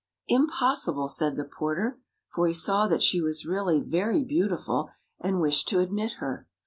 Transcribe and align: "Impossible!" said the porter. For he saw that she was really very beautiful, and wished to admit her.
"Impossible!" 0.27 1.07
said 1.19 1.35
the 1.35 1.43
porter. 1.45 1.99
For 2.33 2.47
he 2.47 2.55
saw 2.55 2.87
that 2.87 3.03
she 3.03 3.21
was 3.21 3.45
really 3.45 3.79
very 3.81 4.23
beautiful, 4.23 4.89
and 5.19 5.39
wished 5.39 5.67
to 5.69 5.79
admit 5.79 6.13
her. 6.13 6.47